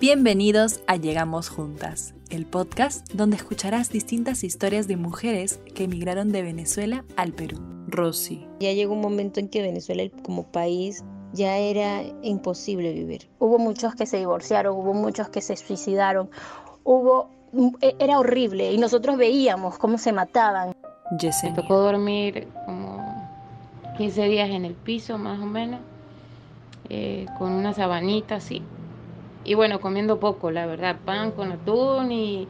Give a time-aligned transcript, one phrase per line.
[0.00, 6.42] Bienvenidos a Llegamos Juntas, el podcast donde escucharás distintas historias de mujeres que emigraron de
[6.42, 7.58] Venezuela al Perú.
[7.86, 8.46] Rosy.
[8.58, 13.28] Ya llegó un momento en que Venezuela como país ya era imposible vivir.
[13.38, 16.28] Hubo muchos que se divorciaron, hubo muchos que se suicidaron,
[16.82, 17.30] hubo
[17.80, 20.74] e, era horrible y nosotros veíamos cómo se mataban.
[21.10, 23.28] Me tocó dormir como
[23.96, 25.80] 15 días en el piso más o menos,
[26.88, 28.62] eh, con una sabanita así.
[29.44, 32.48] Y bueno, comiendo poco, la verdad, pan con atún y,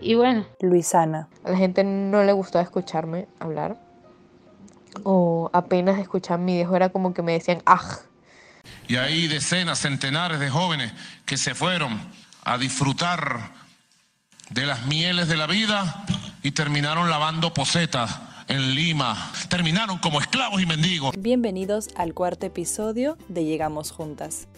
[0.00, 0.46] y bueno.
[0.60, 1.28] Luisana.
[1.44, 3.76] A la gente no le gustó escucharme hablar.
[5.02, 8.02] O apenas escuchar mi viejo era como que me decían, ¡aj!
[8.86, 10.92] Y hay decenas, centenares de jóvenes
[11.24, 11.98] que se fueron
[12.44, 13.52] a disfrutar
[14.50, 16.04] de las mieles de la vida
[16.42, 19.32] y terminaron lavando posetas en Lima.
[19.48, 21.14] Terminaron como esclavos y mendigos.
[21.18, 24.48] Bienvenidos al cuarto episodio de Llegamos Juntas.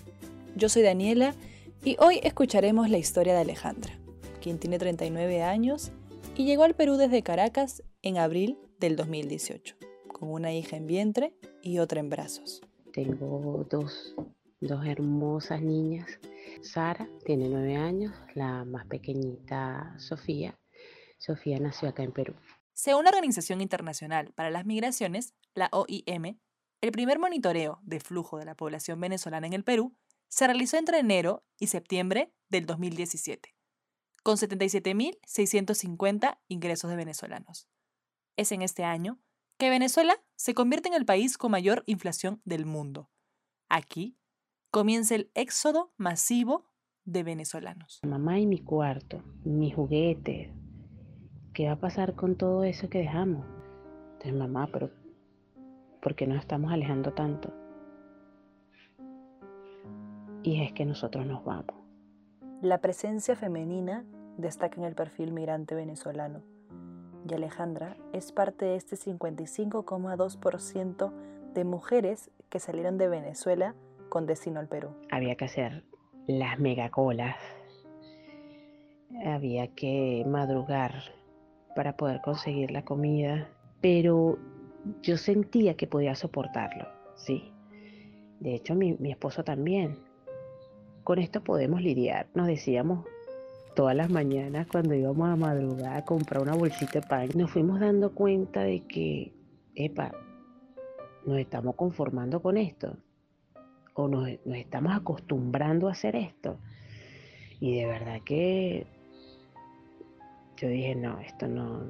[0.55, 1.35] Yo soy Daniela
[1.83, 3.99] y hoy escucharemos la historia de Alejandra,
[4.43, 5.93] quien tiene 39 años
[6.37, 9.77] y llegó al Perú desde Caracas en abril del 2018,
[10.13, 12.61] con una hija en vientre y otra en brazos.
[12.93, 14.15] Tengo dos,
[14.61, 16.21] dos hermosas niñas.
[16.61, 20.59] Sara tiene 9 años, la más pequeñita Sofía.
[21.17, 22.35] Sofía nació acá en Perú.
[22.75, 26.39] Según la Organización Internacional para las Migraciones, la OIM,
[26.83, 29.97] el primer monitoreo de flujo de la población venezolana en el Perú
[30.33, 33.55] se realizó entre enero y septiembre del 2017,
[34.23, 37.69] con 77.650 ingresos de venezolanos.
[38.39, 39.19] Es en este año
[39.59, 43.11] que Venezuela se convierte en el país con mayor inflación del mundo.
[43.69, 44.17] Aquí
[44.71, 46.65] comienza el éxodo masivo
[47.05, 48.01] de venezolanos.
[48.03, 50.51] Mamá y mi cuarto, mi juguete,
[51.53, 53.45] ¿qué va a pasar con todo eso que dejamos?
[54.13, 54.91] Entonces, mamá, pero
[56.01, 57.62] ¿por qué nos estamos alejando tanto?
[60.43, 61.77] Y es que nosotros nos vamos.
[62.61, 64.05] La presencia femenina
[64.37, 66.43] destaca en el perfil migrante venezolano.
[67.29, 71.13] Y Alejandra es parte de este 55,2%
[71.55, 73.75] de mujeres que salieron de Venezuela
[74.09, 74.91] con destino al Perú.
[75.11, 75.85] Había que hacer
[76.27, 77.37] las megacolas.
[79.25, 80.95] Había que madrugar
[81.75, 83.49] para poder conseguir la comida,
[83.81, 84.39] pero
[85.03, 87.53] yo sentía que podía soportarlo, sí.
[88.41, 89.99] De hecho, mi, esposo también.
[91.05, 93.05] Con esto podemos lidiar, nos decíamos
[93.75, 97.29] todas las mañanas cuando íbamos a madrugar a comprar una bolsita de pan.
[97.35, 99.33] Nos fuimos dando cuenta de que,
[99.75, 100.13] epa,
[101.27, 102.97] nos estamos conformando con esto
[103.95, 106.59] o nos, estamos acostumbrando a hacer esto.
[107.61, 108.87] Y de verdad que
[110.57, 111.83] yo dije, no, esto no,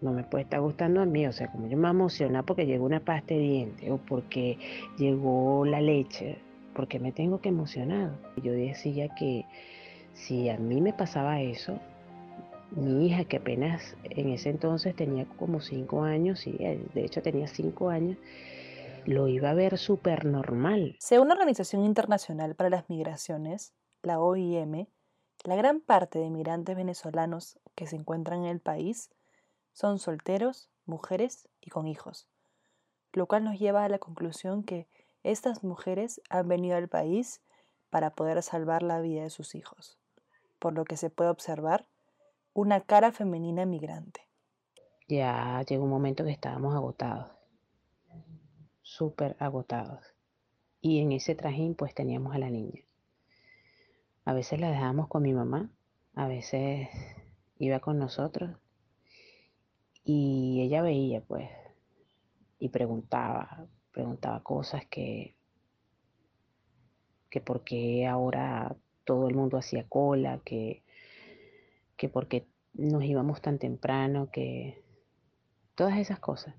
[0.00, 1.26] no me puede estar gustando a mí.
[1.26, 4.58] O sea, como yo me emociona porque llegó una pasta de dientes o porque
[4.98, 6.38] llegó la leche,
[6.76, 8.12] porque me tengo que emocionar.
[8.42, 9.46] Yo decía que
[10.12, 11.80] si a mí me pasaba eso,
[12.70, 17.46] mi hija, que apenas en ese entonces tenía como cinco años, y de hecho tenía
[17.46, 18.18] cinco años,
[19.06, 20.96] lo iba a ver súper normal.
[21.00, 23.72] Según la Organización Internacional para las Migraciones,
[24.02, 24.86] la OIM,
[25.44, 29.10] la gran parte de migrantes venezolanos que se encuentran en el país
[29.72, 32.28] son solteros, mujeres y con hijos,
[33.12, 34.88] lo cual nos lleva a la conclusión que
[35.26, 37.42] estas mujeres han venido al país
[37.90, 39.98] para poder salvar la vida de sus hijos,
[40.58, 41.86] por lo que se puede observar
[42.52, 44.20] una cara femenina migrante.
[45.08, 47.30] Ya llegó un momento que estábamos agotados,
[48.82, 50.14] súper agotados,
[50.80, 52.82] y en ese trajín pues teníamos a la niña.
[54.24, 55.70] A veces la dejábamos con mi mamá,
[56.14, 56.88] a veces
[57.58, 58.56] iba con nosotros
[60.04, 61.50] y ella veía pues
[62.58, 65.34] y preguntaba, preguntaba cosas que,
[67.30, 70.82] que por qué ahora todo el mundo hacía cola, que,
[71.96, 74.82] que por qué nos íbamos tan temprano, que
[75.74, 76.54] todas esas cosas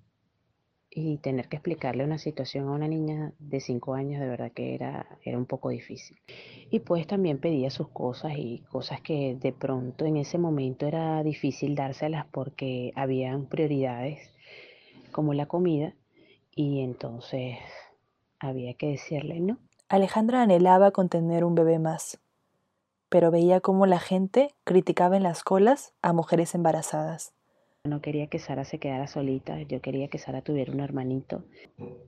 [0.89, 4.73] y tener que explicarle una situación a una niña de 5 años de verdad que
[4.73, 6.17] era, era un poco difícil.
[6.71, 11.21] Y pues también pedía sus cosas y cosas que de pronto en ese momento era
[11.21, 14.33] difícil dárselas porque habían prioridades
[15.11, 15.93] como la comida
[16.57, 17.59] y entonces
[18.39, 19.59] había que decirle no.
[19.89, 22.19] Alejandra anhelaba con tener un bebé más,
[23.09, 27.33] pero veía cómo la gente criticaba en las colas a mujeres embarazadas.
[27.83, 31.43] No quería que Sara se quedara solita, yo quería que Sara tuviera un hermanito.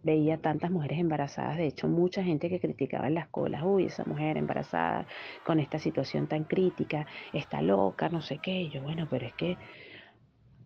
[0.01, 4.03] Veía tantas mujeres embarazadas, de hecho mucha gente que criticaba en las colas, uy, esa
[4.03, 5.05] mujer embarazada
[5.45, 8.67] con esta situación tan crítica, está loca, no sé qué.
[8.69, 9.57] yo, bueno, pero es que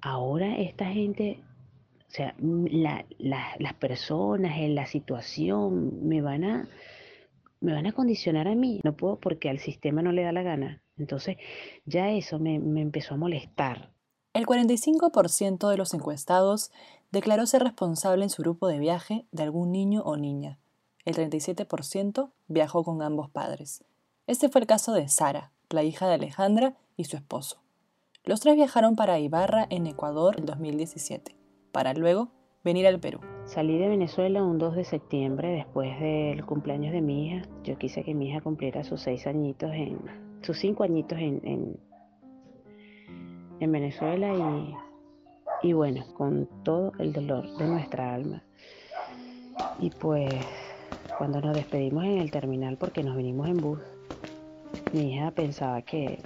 [0.01, 1.43] ahora esta gente,
[2.13, 6.69] o sea, las personas en la situación me van a
[7.59, 10.43] me van a condicionar a mí, no puedo porque al sistema no le da la
[10.43, 10.83] gana.
[10.97, 11.37] Entonces
[11.85, 13.93] ya eso me, me empezó a molestar.
[14.33, 16.71] El 45% de los encuestados
[17.11, 20.59] declaró ser responsable en su grupo de viaje de algún niño o niña.
[21.05, 23.85] El 37% viajó con ambos padres.
[24.27, 27.63] Este fue el caso de Sara, la hija de Alejandra y su esposo.
[28.23, 31.35] Los tres viajaron para Ibarra, en Ecuador, en 2017,
[31.73, 32.29] para luego
[32.63, 33.19] venir al Perú.
[33.45, 37.41] Salí de Venezuela un 2 de septiembre después del cumpleaños de mi hija.
[37.63, 39.99] Yo quise que mi hija cumpliera sus seis añitos en,
[40.41, 41.77] sus cinco añitos en, en,
[43.59, 48.43] en Venezuela y, y bueno, con todo el dolor de nuestra alma.
[49.79, 50.31] Y pues
[51.17, 53.79] cuando nos despedimos en el terminal porque nos vinimos en bus,
[54.93, 56.19] mi hija pensaba que,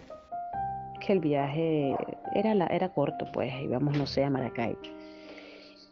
[1.00, 1.96] que el viaje
[2.36, 4.76] era, la, era corto, pues íbamos, no sé, a Maracay.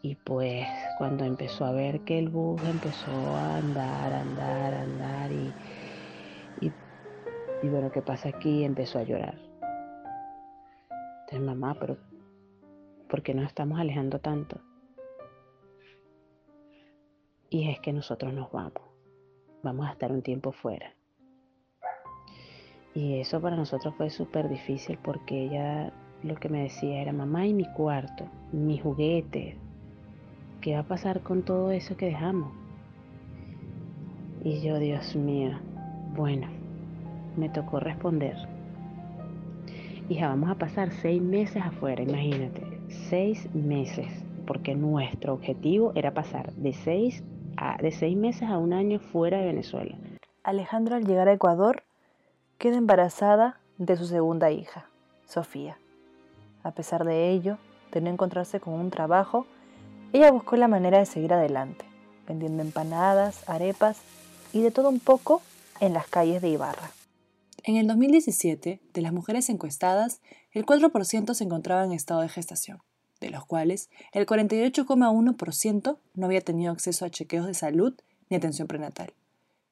[0.06, 0.64] Y pues
[0.98, 5.52] cuando empezó a ver que el bus empezó a andar, andar, andar y,
[6.60, 8.62] y, bueno, ¿qué pasa aquí?
[8.62, 9.36] Empezó a llorar.
[11.22, 11.96] Entonces, mamá, pero
[13.08, 14.60] ¿por qué nos estamos alejando tanto?
[17.50, 18.82] Y es que nosotros nos vamos.
[19.64, 20.94] Vamos a estar un tiempo fuera.
[22.94, 25.92] Y eso para nosotros fue súper difícil porque ella
[26.22, 29.58] lo que me decía era, mamá, y mi cuarto, mi juguete,
[30.66, 32.50] ¿qué va a pasar con todo eso que dejamos?
[34.42, 35.52] Y yo, Dios mío,
[36.16, 36.48] bueno,
[37.36, 38.34] me tocó responder.
[40.08, 44.08] Hija, vamos a pasar seis meses afuera, imagínate, seis meses,
[44.44, 47.22] porque nuestro objetivo era pasar de seis,
[47.56, 49.94] a, de seis meses a un año fuera de Venezuela.
[50.42, 51.84] Alejandra al llegar a Ecuador
[52.58, 54.86] queda embarazada de su segunda hija,
[55.26, 55.78] Sofía.
[56.64, 57.56] A pesar de ello,
[57.92, 59.46] de no encontrarse con un trabajo,
[60.16, 61.84] ella buscó la manera de seguir adelante,
[62.26, 63.98] vendiendo empanadas, arepas
[64.50, 65.42] y de todo un poco
[65.78, 66.90] en las calles de Ibarra.
[67.64, 70.22] En el 2017, de las mujeres encuestadas,
[70.52, 72.80] el 4% se encontraba en estado de gestación,
[73.20, 77.92] de los cuales el 48,1% no había tenido acceso a chequeos de salud
[78.30, 79.12] ni atención prenatal,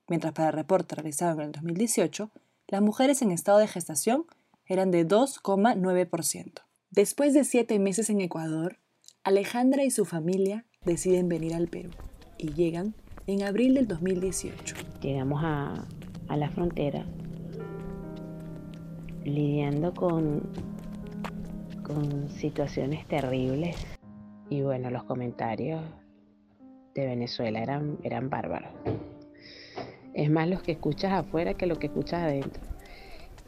[0.08, 2.30] mientras para el reporte realizado en el 2018,
[2.68, 4.26] las mujeres en estado de gestación
[4.66, 6.52] eran de 2,9%.
[6.90, 8.78] Después de siete meses en Ecuador,
[9.24, 11.88] Alejandra y su familia deciden venir al Perú
[12.36, 12.94] y llegan
[13.26, 14.76] en abril del 2018.
[15.00, 15.86] Llegamos a,
[16.28, 17.06] la frontera
[19.24, 20.42] lidiando con,
[21.82, 23.76] con situaciones terribles
[24.50, 25.80] y bueno, los comentarios
[26.94, 28.72] de Venezuela eran, eran bárbaros.
[30.12, 32.62] Es más los que escuchas afuera que lo que escuchas adentro.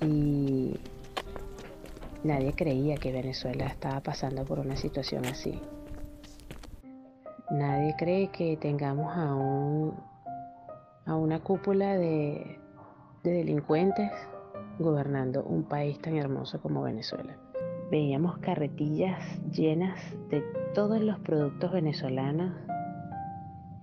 [0.00, 0.72] Y
[2.26, 5.60] nadie creía que Venezuela estaba pasando por una situación así.
[7.50, 9.94] Nadie cree que tengamos a, un,
[11.04, 12.58] a una cúpula de,
[13.22, 14.10] de delincuentes
[14.78, 17.36] gobernando un país tan hermoso como Venezuela.
[17.90, 19.98] Veíamos carretillas llenas
[20.28, 20.42] de
[20.74, 22.52] todos los productos venezolanos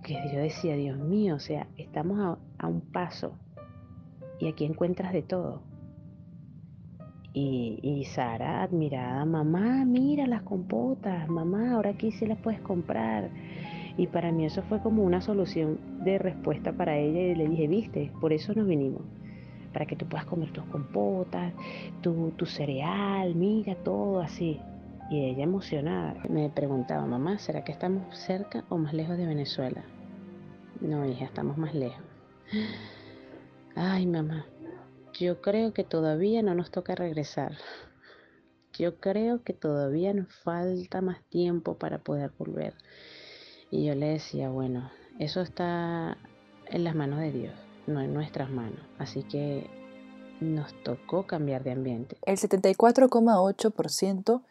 [0.04, 3.34] que yo decía, Dios mío, o sea, estamos a un paso
[4.39, 5.62] y aquí encuentras de todo.
[7.34, 13.30] Y, y, Sara, admirada, mamá, mira las compotas, mamá, ahora aquí sí las puedes comprar.
[13.98, 17.68] Y para mí eso fue como una solución de respuesta para ella y le dije,
[17.68, 19.02] viste, por eso nos vinimos,
[19.72, 21.54] para que tú puedas comer tus compotas,
[22.02, 24.60] tu, cereal, mira, todo así.
[25.10, 29.84] Y ella emocionada me preguntaba, mamá, ¿será que estamos cerca o más lejos de Venezuela?
[30.82, 32.04] No, hija, estamos más lejos.
[33.75, 34.46] Ay, mamá,
[35.13, 37.58] yo creo que todavía no nos toca regresar.
[38.74, 42.74] Yo creo que todavía nos falta más tiempo para poder volver.
[43.70, 46.17] Y yo le decía, bueno, eso está
[46.67, 47.53] en las manos de Dios,
[47.86, 48.79] no en nuestras manos.
[48.98, 49.70] Así que
[50.39, 52.17] nos tocó cambiar de ambiente.
[52.25, 54.41] El 74,8%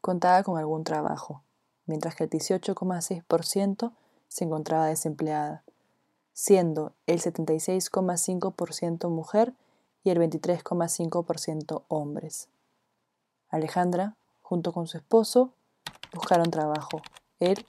[0.00, 1.42] contaba con algún trabajo,
[1.86, 3.92] mientras que el 18,6%
[4.28, 5.64] se encontraba desempleada,
[6.32, 9.54] siendo el 76,5% mujer
[10.04, 12.48] y el 23,5% hombres.
[13.48, 15.52] Alejandra, junto con su esposo,
[16.14, 17.02] buscaron trabajo.
[17.38, 17.64] Él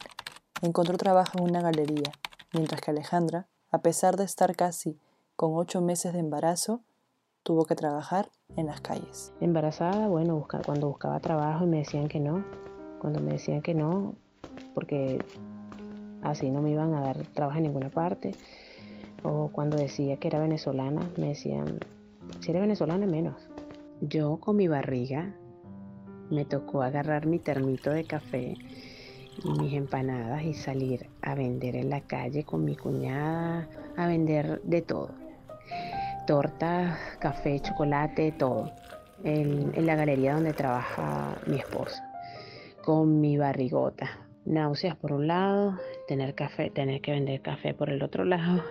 [0.61, 2.11] encontró trabajo en una galería,
[2.53, 4.97] mientras que Alejandra, a pesar de estar casi
[5.35, 6.81] con ocho meses de embarazo,
[7.43, 9.33] tuvo que trabajar en las calles.
[9.41, 12.43] Embarazada, bueno, busca, cuando buscaba trabajo y me decían que no,
[12.99, 14.15] cuando me decían que no,
[14.73, 15.23] porque
[16.21, 18.35] así no me iban a dar trabajo en ninguna parte,
[19.23, 21.79] o cuando decía que era venezolana, me decían,
[22.39, 23.49] si eres venezolana menos.
[24.01, 25.33] Yo con mi barriga
[26.29, 28.55] me tocó agarrar mi termito de café
[29.43, 34.61] y mis empanadas y salir a vender en la calle con mi cuñada, a vender
[34.63, 35.11] de todo.
[36.27, 38.71] tortas, café, chocolate, todo,
[39.23, 42.03] en, en la galería donde trabaja mi esposa,
[42.83, 44.09] con mi barrigota.
[44.45, 45.77] Náuseas por un lado,
[46.07, 48.63] tener café, tener que vender café por el otro lado,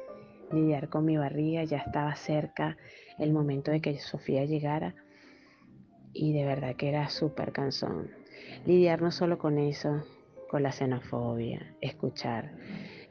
[0.52, 2.76] lidiar con mi barriga, ya estaba cerca
[3.20, 4.94] el momento de que Sofía llegara
[6.12, 8.10] y de verdad que era súper cansón.
[8.66, 10.02] Lidiar no solo con eso,
[10.50, 12.52] con la xenofobia, escuchar.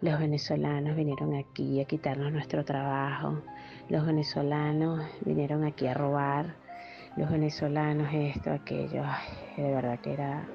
[0.02, 3.42] Los venezolanos vinieron aquí a quitarnos nuestro trabajo,
[3.88, 6.56] los venezolanos vinieron aquí a robar,
[7.16, 9.04] los venezolanos esto, aquello,
[9.58, 10.48] de verdad que era,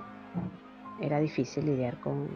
[1.00, 2.28] era difícil lidiar con,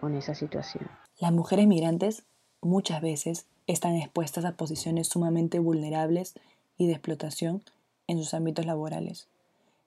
[0.00, 0.88] con esa situación.
[1.20, 2.26] Las mujeres migrantes
[2.60, 6.34] muchas veces están expuestas a posiciones sumamente vulnerables
[6.76, 7.62] y de explotación
[8.06, 9.28] en sus ámbitos laborales.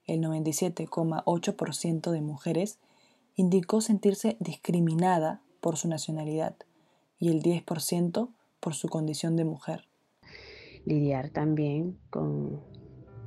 [0.06, 2.78] El 97,8% de mujeres
[3.36, 6.56] indicó sentirse discriminada por su nacionalidad
[7.18, 8.28] y el 10%
[8.60, 9.84] por su condición de mujer.
[10.84, 12.60] Lidiar también con,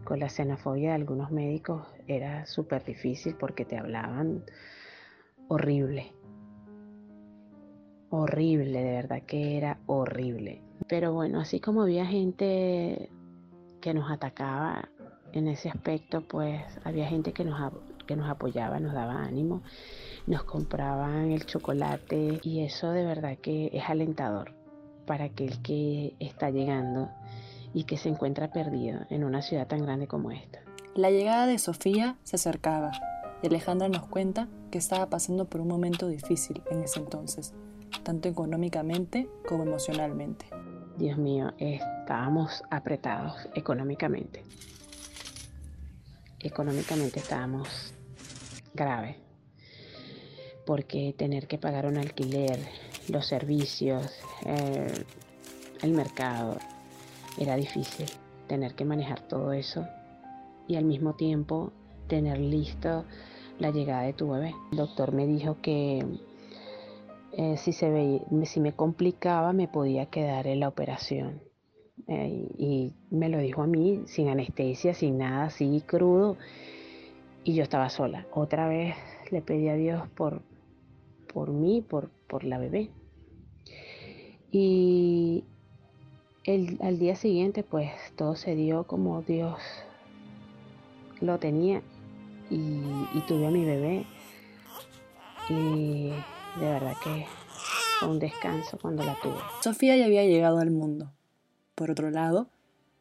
[0.03, 4.43] con la xenofobia de algunos médicos era súper difícil porque te hablaban
[5.47, 6.11] horrible.
[8.11, 10.61] Horrible, de verdad que era horrible.
[10.87, 13.09] Pero bueno, así como había gente
[13.79, 14.89] que nos atacaba
[15.31, 17.71] en ese aspecto, pues había gente que nos,
[18.05, 19.63] que nos apoyaba, nos daba ánimo,
[20.27, 24.53] nos compraban el chocolate y eso de verdad que es alentador
[25.05, 27.09] para aquel que está llegando
[27.73, 30.59] y que se encuentra perdido en una ciudad tan grande como esta.
[30.95, 32.91] La llegada de Sofía se acercaba
[33.41, 37.53] y Alejandra nos cuenta que estaba pasando por un momento difícil en ese entonces,
[38.01, 40.45] tanto económicamente como emocionalmente.
[40.97, 44.43] Dios mío, estábamos apretados económicamente.
[46.39, 47.93] Económicamente estábamos
[48.73, 49.17] graves,
[50.65, 52.59] porque tener que pagar un alquiler,
[53.09, 54.11] los servicios,
[54.45, 55.05] eh,
[55.81, 56.57] el mercado,
[57.39, 58.07] era difícil.
[58.47, 59.87] Tener que manejar todo eso
[60.67, 61.71] y al mismo tiempo
[62.07, 63.05] tener listo
[63.59, 64.53] la llegada de tu bebé.
[64.71, 66.05] El doctor me dijo que
[67.33, 71.41] eh, si, se si me complicaba me podía quedar en la operación.
[72.07, 76.37] Eh, y me lo dijo a mí sin anestesia, sin nada, así crudo.
[77.43, 78.27] Y yo estaba sola.
[78.33, 78.95] Otra vez
[79.31, 80.41] le pedí a Dios por,
[81.33, 82.89] por mí, por, por la bebé.
[84.51, 85.45] Y
[86.43, 89.57] el, al día siguiente pues todo se dio como Dios
[91.21, 91.81] lo tenía
[92.49, 92.81] y,
[93.13, 94.05] y tuve a mi bebé.
[95.49, 96.11] Y
[96.59, 97.25] de verdad que
[97.99, 99.37] fue un descanso cuando la tuve.
[99.61, 101.11] Sofía ya había llegado al mundo.
[101.75, 102.49] Por otro lado,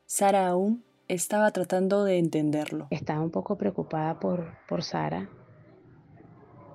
[0.07, 2.87] Sara aún estaba tratando de entenderlo.
[2.91, 5.29] Estaba un poco preocupada por, por Sara,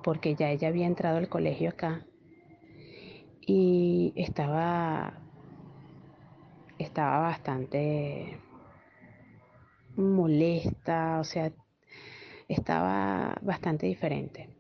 [0.04, 2.06] porque ya ella había entrado al colegio acá
[3.42, 5.20] y estaba,
[6.80, 8.40] estaba bastante
[9.96, 11.52] molesta, o sea,
[12.48, 14.55] estaba bastante diferente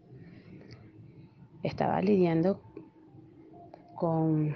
[1.65, 2.62] estaba lidiando
[3.95, 4.55] con,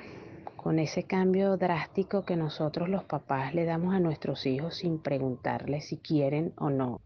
[0.77, 5.97] ese cambio drástico que nosotros los papás le damos a nuestros hijos sin preguntarles si
[5.97, 7.01] quieren o no.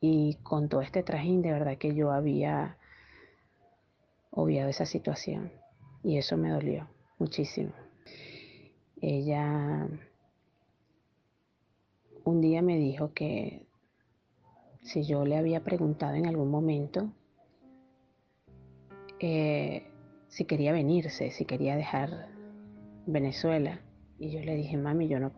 [0.00, 2.76] Y con todo este trajín, de verdad que yo había
[4.30, 5.50] obviado esa situación.
[6.02, 6.86] Y eso me dolió
[7.18, 7.72] muchísimo.
[9.00, 9.88] Ella
[12.24, 13.66] un día me dijo que
[14.82, 17.10] si yo le había preguntado en algún momento
[19.20, 19.86] eh,
[20.28, 22.28] si quería venirse, si quería dejar
[23.06, 23.80] Venezuela.
[24.18, 25.32] Y yo le dije, mami, yo no,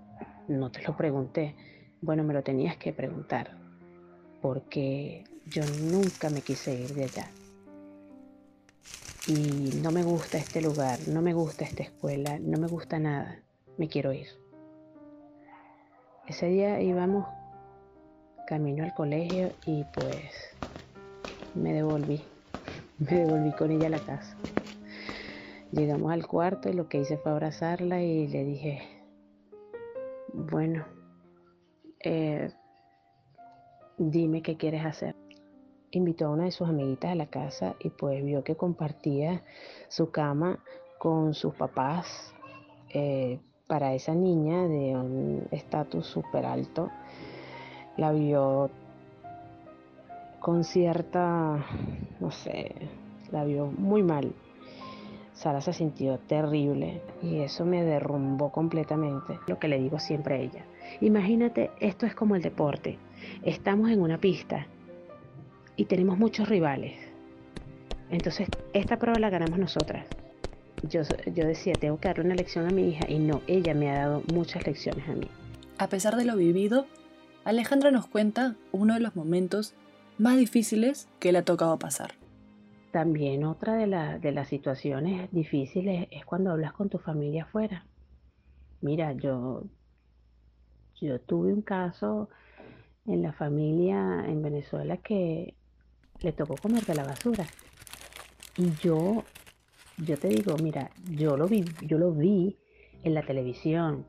[0.49, 1.55] no te lo pregunté.
[2.01, 3.57] Bueno, me lo tenías que preguntar,
[4.41, 7.31] porque yo nunca me quise ir de allá.
[9.27, 13.43] Y no me gusta este lugar, no me gusta esta escuela, no me gusta nada,
[13.77, 14.27] me quiero ir.
[16.27, 17.27] Ese día íbamos
[18.47, 20.33] camino al colegio y pues
[21.55, 22.25] me devolví
[23.01, 24.37] me devolví con ella a la casa.
[25.73, 28.83] Llegamos al cuarto y lo que hice fue abrazarla y le dije,
[30.33, 30.85] bueno,
[32.01, 32.53] eh,
[33.97, 35.17] dime qué quieres hacer.
[35.93, 39.43] Invitó a una de sus amiguitas a la casa y pues vio que compartía
[39.89, 40.63] su cama
[40.99, 42.35] con sus papás.
[42.93, 46.91] Eh, para esa niña de un estatus súper alto,
[47.97, 48.69] la vio
[50.41, 51.65] con cierta,
[52.19, 52.75] no sé,
[53.31, 54.33] la vio muy mal.
[55.35, 59.39] Sara se sintió terrible y eso me derrumbó completamente.
[59.47, 60.65] Lo que le digo siempre a ella.
[61.01, 62.99] Imagínate, esto es como el deporte.
[63.43, 64.67] Estamos en una pista
[65.77, 66.95] y tenemos muchos rivales.
[68.11, 70.05] Entonces, esta prueba la ganamos nosotras.
[70.83, 73.91] yo, yo decía, tengo que darle una lección a mi hija y no, ella me
[73.91, 75.29] ha dado muchas lecciones a mí.
[75.79, 76.87] A pesar de lo vivido,
[77.45, 79.75] Alejandra nos cuenta uno de los momentos
[80.21, 82.13] más difíciles que le ha tocado pasar.
[82.93, 87.87] También otra de, de las situaciones difíciles es cuando hablas con tu familia afuera.
[88.83, 89.65] Mira, yo,
[91.01, 92.29] yo tuve un caso
[93.07, 95.55] en la familia en Venezuela que
[96.21, 97.47] le tocó comer de la basura.
[98.59, 99.25] Y yo,
[99.97, 102.59] yo te digo, mira, yo lo vi, yo lo vi
[103.05, 104.05] en la televisión,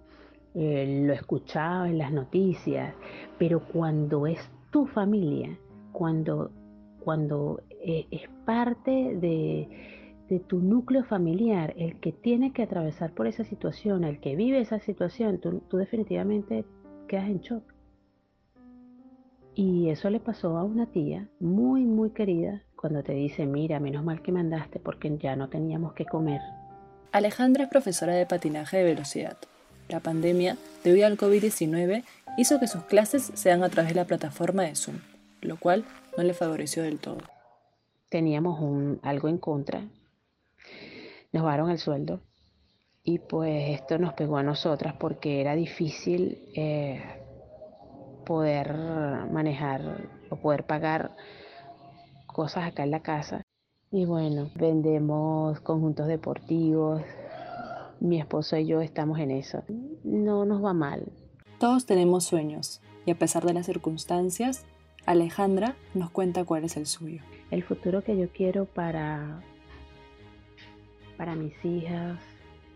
[0.56, 2.94] eh, lo escuchaba en las noticias,
[3.40, 4.40] pero cuando es
[4.72, 5.58] tu familia,
[5.92, 6.52] cuando,
[7.04, 9.68] cuando eh, es parte de,
[10.30, 14.60] de tu núcleo familiar, el que tiene que atravesar por esa situación, el que vive
[14.60, 16.66] esa situación, tú, tú definitivamente
[17.08, 17.64] quedas en shock.
[19.54, 24.04] Y eso le pasó a una tía muy, muy querida cuando te dice, mira, menos
[24.04, 26.40] mal que mandaste porque ya no teníamos que comer.
[27.12, 29.38] Alejandra es profesora de patinaje de velocidad.
[29.90, 30.56] La pandemia,
[30.86, 32.06] debido al COVID-19,
[32.38, 34.96] hizo que sus clases sean a través de la plataforma de Zoom,
[35.42, 35.86] lo cual
[36.18, 37.20] no le favoreció del todo.
[38.10, 39.84] Teníamos un, algo en contra,
[41.32, 42.22] nos bajaron el sueldo
[43.04, 47.02] y pues esto nos pegó a nosotras porque era difícil eh,
[48.26, 48.74] poder
[49.32, 51.16] manejar o poder pagar
[52.28, 53.42] cosas acá en la casa.
[53.92, 57.02] Y bueno, vendemos conjuntos deportivos.
[58.00, 59.64] Mi esposo y yo estamos en eso.
[60.04, 61.12] No nos va mal.
[61.60, 64.66] Todos tenemos sueños y a pesar de las circunstancias,
[65.06, 67.22] Alejandra nos cuenta cuál es el suyo.
[67.50, 69.42] El futuro que yo quiero para
[71.18, 72.18] para mis hijas,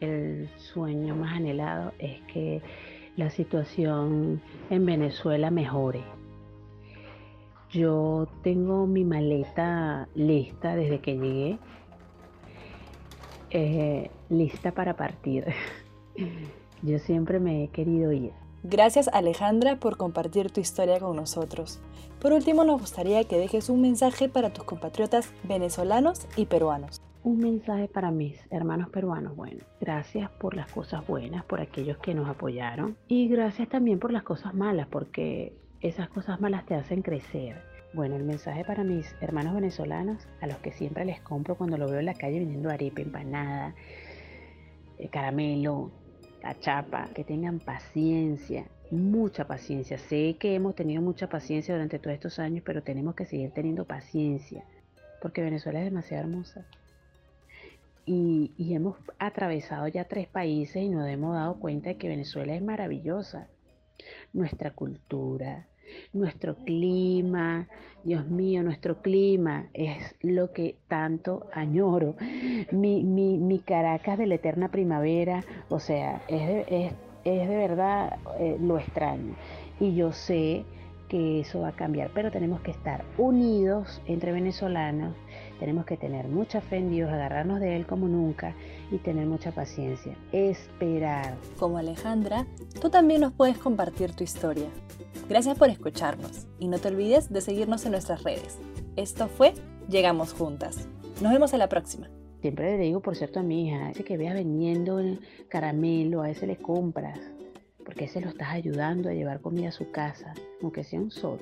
[0.02, 2.62] el sueño más anhelado es que
[3.16, 4.40] la situación
[4.70, 6.04] en Venezuela mejore.
[7.72, 11.60] Yo tengo mi maleta lista desde que llegué,
[13.50, 15.46] eh, lista para partir.
[16.84, 18.32] Yo siempre me he querido ir.
[18.68, 21.80] Gracias Alejandra por compartir tu historia con nosotros.
[22.20, 27.00] Por último, nos gustaría que dejes un mensaje para tus compatriotas venezolanos y peruanos.
[27.24, 29.36] Un mensaje para mis hermanos peruanos.
[29.36, 34.12] Bueno, gracias por las cosas buenas, por aquellos que nos apoyaron y gracias también por
[34.12, 37.62] las cosas malas, porque esas cosas malas te hacen crecer.
[37.94, 41.88] Bueno, el mensaje para mis hermanos venezolanos, a los que siempre les compro cuando lo
[41.88, 43.76] veo en la calle vendiendo arepa, empanada,
[44.98, 45.08] eh,
[46.46, 49.98] caramelo, cachapa, que tengan paciencia, mucha paciencia.
[49.98, 53.86] Sé que hemos tenido mucha paciencia durante todos estos años, pero tenemos que seguir teniendo
[53.86, 54.64] paciencia,
[55.22, 56.66] porque Venezuela es demasiado hermosa
[58.06, 62.62] y, hemos atravesado ya tres países y nos hemos dado cuenta de que Venezuela es
[62.62, 63.48] maravillosa.
[64.34, 65.68] Nuestra cultura,
[66.14, 67.68] nuestro clima,
[68.04, 72.16] Dios mío, nuestro clima es lo que tanto añoro.
[72.72, 76.92] Mi, mi, Caracas de la eterna primavera, o sea, es de,
[77.24, 79.36] es, de verdad eh, lo extraño.
[79.80, 80.66] Y yo sé
[81.10, 85.16] que eso va a cambiar, pero tenemos que estar unidos entre venezolanos
[85.60, 88.54] tenemos que tener mucha fe en Dios, agarrarnos de Él como nunca
[88.92, 90.16] y tener mucha paciencia.
[90.32, 91.36] Esperar.
[91.60, 92.46] Como Alejandra,
[92.82, 94.68] tú también nos puedes compartir tu historia.
[95.30, 98.60] Gracias por escucharnos y no te olvides de seguirnos en nuestras redes.
[98.96, 99.54] Esto fue
[99.90, 100.88] Llegamos Juntas.
[101.22, 102.10] Nos vemos en la próxima.
[102.42, 106.30] Siempre le digo, por cierto, a mi hija, ese que veas vendiendo el caramelo, a
[106.30, 107.20] ese le compras,
[107.84, 111.40] porque ese lo estás ayudando a llevar comida a su casa, aunque sea un sol.